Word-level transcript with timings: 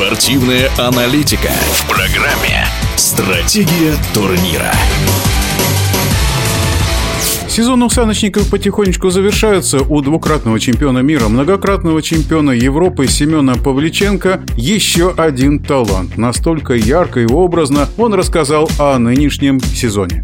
Спортивная 0.00 0.70
аналитика 0.78 1.50
в 1.72 1.86
программе 1.86 2.66
«Стратегия 2.96 3.94
турнира». 4.14 4.72
Сезон 7.46 7.82
у 7.82 7.90
саночников 7.90 8.48
потихонечку 8.48 9.10
завершается. 9.10 9.80
У 9.80 10.00
двукратного 10.00 10.58
чемпиона 10.58 11.00
мира, 11.00 11.28
многократного 11.28 12.00
чемпиона 12.00 12.52
Европы 12.52 13.08
Семена 13.08 13.56
Павличенко 13.56 14.42
еще 14.56 15.12
один 15.14 15.62
талант. 15.62 16.16
Настолько 16.16 16.72
ярко 16.72 17.20
и 17.20 17.26
образно 17.26 17.86
он 17.98 18.14
рассказал 18.14 18.70
о 18.78 18.98
нынешнем 18.98 19.60
сезоне. 19.60 20.22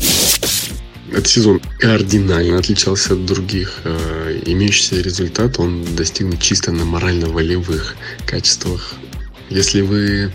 Этот 1.13 1.29
сезон 1.29 1.61
кардинально 1.79 2.59
отличался 2.59 3.13
от 3.13 3.27
других. 3.27 3.81
Э, 3.85 4.41
имеющийся 4.47 5.03
результат 5.03 5.59
он 5.59 5.85
достигнут 5.97 6.41
чисто 6.41 6.73
на 6.73 6.87
морально-волевых 6.87 7.95
качествах. 8.27 8.97
Если 9.51 9.81
вы 9.81 10.33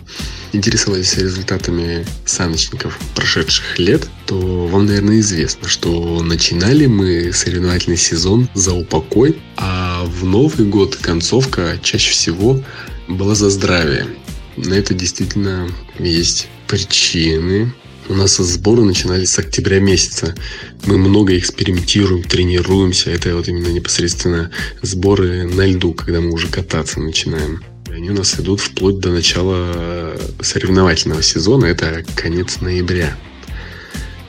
интересовались 0.54 1.18
результатами 1.18 2.06
саночников 2.26 2.98
прошедших 3.16 3.80
лет, 3.80 4.08
то 4.26 4.68
вам, 4.68 4.86
наверное, 4.86 5.20
известно, 5.20 5.68
что 5.68 6.22
начинали 6.24 6.86
мы 6.86 7.32
соревновательный 7.34 7.98
сезон 7.98 8.50
за 8.54 8.74
упокой, 8.74 9.38
а 9.58 10.04
в 10.06 10.24
Новый 10.26 10.66
год 10.66 10.96
концовка 10.96 11.80
чаще 11.82 12.12
всего 12.12 12.62
была 13.08 13.36
за 13.36 13.50
здравие. 13.50 14.08
На 14.58 14.74
это 14.74 14.94
действительно 14.94 15.70
есть 16.00 16.48
причины. 16.68 17.74
У 18.10 18.14
нас 18.14 18.38
сборы 18.38 18.84
начинались 18.84 19.32
с 19.32 19.40
октября 19.40 19.80
месяца. 19.80 20.36
Мы 20.86 20.98
много 20.98 21.38
экспериментируем, 21.38 22.24
тренируемся. 22.24 23.12
Это 23.12 23.36
вот 23.36 23.48
именно 23.48 23.70
непосредственно 23.70 24.52
сборы 24.82 25.44
на 25.44 25.66
льду, 25.66 25.94
когда 25.94 26.20
мы 26.20 26.32
уже 26.32 26.48
кататься 26.48 27.00
начинаем. 27.00 27.64
Они 28.02 28.10
у 28.10 28.14
нас 28.14 28.40
идут 28.40 28.62
вплоть 28.62 28.98
до 28.98 29.12
начала 29.12 30.18
соревновательного 30.42 31.22
сезона. 31.22 31.66
Это 31.66 32.04
конец 32.16 32.60
ноября. 32.60 33.16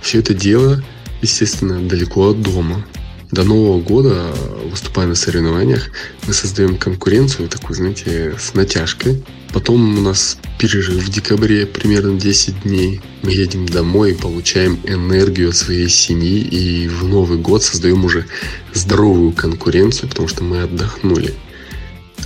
Все 0.03 0.19
это 0.19 0.35
дело, 0.35 0.85
естественно, 1.23 1.81
далеко 1.81 2.33
от 2.33 2.43
дома. 2.43 2.87
До 3.31 3.45
Нового 3.45 3.81
года, 3.81 4.31
выступая 4.71 5.07
на 5.07 5.15
соревнованиях, 5.15 5.89
мы 6.27 6.35
создаем 6.35 6.77
конкуренцию, 6.77 7.49
такую, 7.49 7.75
знаете, 7.75 8.35
с 8.39 8.53
натяжкой. 8.53 9.25
Потом 9.55 10.01
у 10.01 10.03
нас 10.03 10.37
перерыв 10.59 11.03
в 11.03 11.09
декабре, 11.09 11.65
примерно 11.65 12.21
10 12.21 12.65
дней. 12.65 13.01
Мы 13.23 13.31
едем 13.31 13.65
домой 13.65 14.15
получаем 14.15 14.81
энергию 14.85 15.49
от 15.49 15.57
своей 15.57 15.89
семьи. 15.89 16.41
И 16.41 16.89
в 16.89 17.05
Новый 17.05 17.39
год 17.39 17.63
создаем 17.63 18.05
уже 18.05 18.27
здоровую 18.75 19.33
конкуренцию, 19.33 20.11
потому 20.11 20.29
что 20.29 20.45
мы 20.45 20.61
отдохнули. 20.61 21.33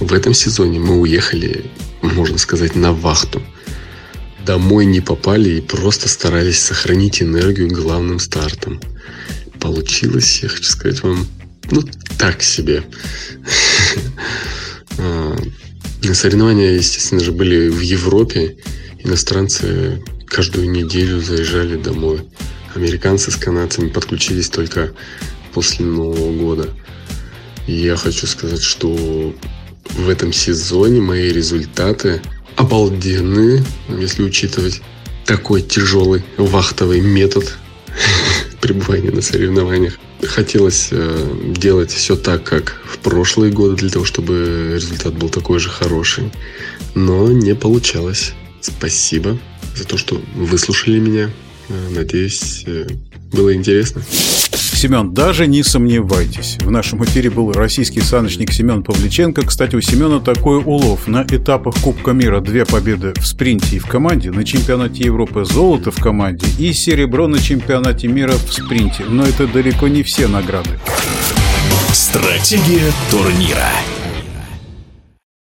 В 0.00 0.12
этом 0.12 0.34
сезоне 0.34 0.78
мы 0.78 1.00
уехали, 1.00 1.70
можно 2.02 2.38
сказать, 2.38 2.74
на 2.74 2.92
вахту. 2.92 3.42
Домой 4.44 4.84
не 4.84 5.00
попали 5.00 5.56
и 5.56 5.60
просто 5.60 6.08
старались 6.08 6.60
сохранить 6.60 7.22
энергию 7.22 7.68
главным 7.68 8.18
стартом. 8.18 8.80
Получилось, 9.58 10.40
я 10.42 10.48
хочу 10.48 10.64
сказать 10.64 11.02
вам, 11.02 11.26
ну, 11.70 11.82
так 12.18 12.42
себе. 12.42 12.84
А, 14.98 15.36
соревнования, 16.14 16.76
естественно 16.76 17.22
же, 17.22 17.30
были 17.30 17.68
в 17.68 17.80
Европе. 17.80 18.56
Иностранцы 18.98 20.02
каждую 20.26 20.70
неделю 20.70 21.20
заезжали 21.20 21.76
домой. 21.76 22.22
Американцы 22.74 23.30
с 23.30 23.36
канадцами 23.36 23.90
подключились 23.90 24.48
только 24.48 24.94
после 25.52 25.84
Нового 25.84 26.32
года. 26.32 26.70
И 27.66 27.72
я 27.72 27.96
хочу 27.96 28.26
сказать, 28.26 28.62
что 28.62 29.34
в 30.06 30.08
этом 30.08 30.32
сезоне 30.32 31.00
мои 31.00 31.30
результаты 31.30 32.22
обалденные, 32.54 33.64
если 33.88 34.22
учитывать 34.22 34.80
такой 35.24 35.62
тяжелый 35.62 36.22
вахтовый 36.36 37.00
метод 37.00 37.56
пребывания 38.60 39.10
на 39.10 39.20
соревнованиях. 39.20 39.98
Хотелось 40.22 40.88
э, 40.92 41.52
делать 41.56 41.90
все 41.90 42.14
так, 42.14 42.44
как 42.44 42.80
в 42.88 42.98
прошлые 42.98 43.52
годы, 43.52 43.74
для 43.74 43.90
того, 43.90 44.04
чтобы 44.04 44.70
результат 44.74 45.14
был 45.14 45.28
такой 45.28 45.58
же 45.58 45.68
хороший. 45.68 46.30
Но 46.94 47.32
не 47.32 47.56
получалось. 47.56 48.32
Спасибо 48.60 49.36
за 49.74 49.84
то, 49.84 49.98
что 49.98 50.22
выслушали 50.36 51.00
меня. 51.00 51.30
Э, 51.68 51.88
надеюсь, 51.90 52.64
э, 52.66 52.86
было 53.32 53.54
интересно. 53.54 54.02
Семен, 54.76 55.14
даже 55.14 55.46
не 55.46 55.62
сомневайтесь. 55.62 56.58
В 56.60 56.70
нашем 56.70 57.02
эфире 57.04 57.30
был 57.30 57.52
российский 57.52 58.02
саночник 58.02 58.52
Семен 58.52 58.82
Павличенко. 58.82 59.46
Кстати, 59.46 59.74
у 59.74 59.80
Семена 59.80 60.20
такой 60.20 60.58
улов. 60.58 61.08
На 61.08 61.22
этапах 61.22 61.76
Кубка 61.76 62.12
мира 62.12 62.40
две 62.40 62.66
победы 62.66 63.14
в 63.16 63.26
спринте 63.26 63.76
и 63.76 63.78
в 63.78 63.86
команде, 63.86 64.30
на 64.30 64.44
чемпионате 64.44 65.04
Европы 65.04 65.44
золото 65.44 65.90
в 65.90 65.96
команде 65.96 66.46
и 66.58 66.72
серебро 66.74 67.26
на 67.26 67.38
чемпионате 67.38 68.08
мира 68.08 68.34
в 68.34 68.52
спринте. 68.52 69.04
Но 69.08 69.24
это 69.24 69.46
далеко 69.46 69.88
не 69.88 70.02
все 70.02 70.28
награды. 70.28 70.78
Стратегия 71.92 72.92
турнира. 73.10 73.70